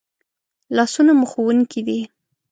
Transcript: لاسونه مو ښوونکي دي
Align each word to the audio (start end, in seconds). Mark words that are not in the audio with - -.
لاسونه 0.75 1.11
مو 1.19 1.25
ښوونکي 1.31 1.81
دي 1.87 1.99